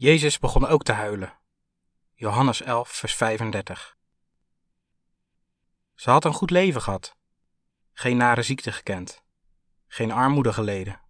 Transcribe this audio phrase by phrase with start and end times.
[0.00, 1.38] Jezus begon ook te huilen.
[2.14, 3.96] Johannes 11, vers 35.
[5.94, 7.16] Ze had een goed leven gehad,
[7.92, 9.22] geen nare ziekte gekend,
[9.86, 11.00] geen armoede geleden,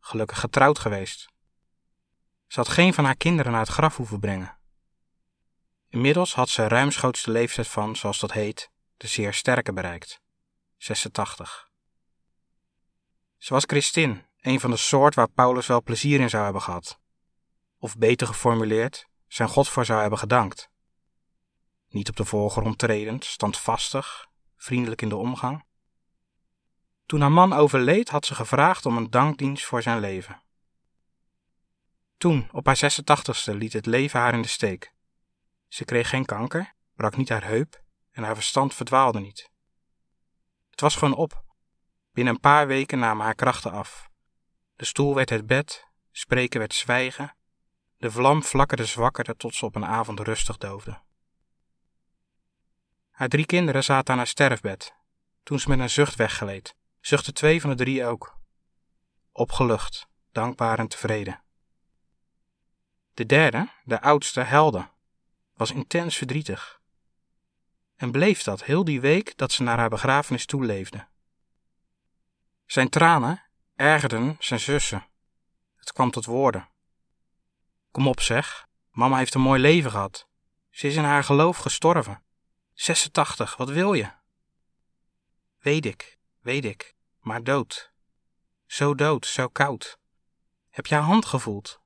[0.00, 1.28] gelukkig getrouwd geweest.
[2.46, 4.58] Ze had geen van haar kinderen naar het graf hoeven brengen.
[5.88, 10.20] Inmiddels had ze ruimschoots leeftijd van, zoals dat heet, de zeer sterke bereikt,
[10.76, 11.70] 86.
[13.36, 17.04] Ze was Christin, een van de soort waar Paulus wel plezier in zou hebben gehad
[17.78, 20.70] of beter geformuleerd, zijn God voor zou hebben gedankt.
[21.88, 25.64] Niet op de voorgrond tredend, standvastig, vriendelijk in de omgang.
[27.06, 30.42] Toen haar man overleed, had ze gevraagd om een dankdienst voor zijn leven.
[32.16, 34.92] Toen, op haar 86ste, liet het leven haar in de steek.
[35.68, 39.50] Ze kreeg geen kanker, brak niet haar heup en haar verstand verdwaalde niet.
[40.70, 41.44] Het was gewoon op.
[42.12, 44.08] Binnen een paar weken namen haar krachten af.
[44.76, 47.36] De stoel werd het bed, spreken werd zwijgen
[47.96, 51.00] de vlam flakkerde zwakkerde tot ze op een avond rustig doofde.
[53.10, 54.94] Haar drie kinderen zaten aan haar sterfbed.
[55.42, 58.38] Toen ze met een zucht weggeleed, zuchtten twee van de drie ook.
[59.32, 61.42] Opgelucht, dankbaar en tevreden.
[63.14, 64.88] De derde, de oudste, Helde,
[65.54, 66.80] was intens verdrietig.
[67.96, 71.06] En bleef dat heel die week dat ze naar haar begrafenis toeleefde.
[72.66, 73.42] Zijn tranen
[73.74, 75.06] ergerden zijn zussen.
[75.76, 76.68] Het kwam tot woorden.
[77.96, 80.26] Kom op zeg, mama heeft een mooi leven gehad.
[80.70, 82.22] Ze is in haar geloof gestorven.
[82.72, 84.10] 86, wat wil je?
[85.58, 87.92] Weet ik, weet ik, maar dood.
[88.66, 89.98] Zo dood, zo koud.
[90.70, 91.80] Heb je haar hand gevoeld?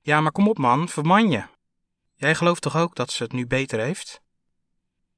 [0.00, 1.46] Ja, maar kom op man, verman je.
[2.14, 4.20] Jij gelooft toch ook dat ze het nu beter heeft?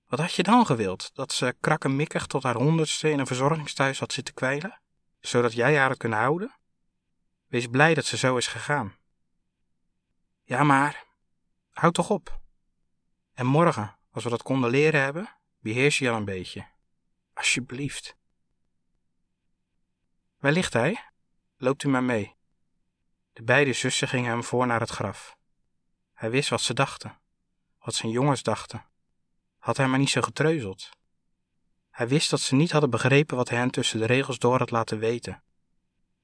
[0.07, 1.11] Wat had je dan gewild?
[1.15, 4.81] Dat ze krakkemikkig tot haar honderdste in een verzorgingsthuis had zitten kwijlen?
[5.21, 6.55] Zodat jij haar had kunnen houden?
[7.47, 9.03] Wees blij dat ze zo is gegaan.
[10.47, 11.05] Ja, maar
[11.71, 12.41] houd toch op.
[13.33, 16.67] En morgen, als we dat konden leren hebben, beheers je al een beetje.
[17.35, 18.17] Alsjeblieft.
[20.39, 21.05] Waar ligt hij?
[21.57, 22.35] Loopt u maar mee.
[23.33, 25.37] De beide zussen gingen hem voor naar het graf.
[26.13, 27.19] Hij wist wat ze dachten,
[27.79, 28.85] wat zijn jongens dachten.
[29.59, 30.91] Had hij maar niet zo getreuzeld.
[31.91, 34.71] Hij wist dat ze niet hadden begrepen wat hij hen tussen de regels door had
[34.71, 35.43] laten weten: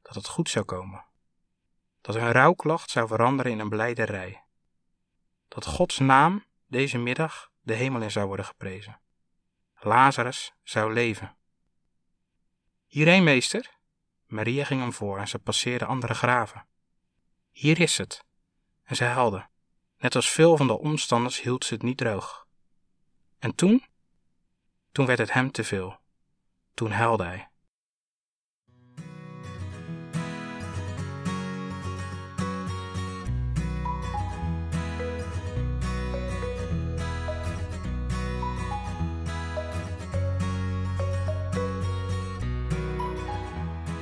[0.03, 1.10] dat het goed zou komen
[2.01, 4.45] dat hun rouwklacht zou veranderen in een blijderij.
[5.49, 9.01] Dat Gods naam deze middag de hemel in zou worden geprezen.
[9.75, 11.37] Lazarus zou leven.
[12.87, 13.79] Hierheen, meester.
[14.27, 16.67] Maria ging hem voor en ze passeerde andere graven.
[17.51, 18.25] Hier is het.
[18.83, 19.49] En ze huilde.
[19.99, 22.47] Net als veel van de omstanders hield ze het niet droog.
[23.39, 23.85] En toen?
[24.93, 25.99] Toen werd het hem te veel.
[26.75, 27.50] Toen huilde hij.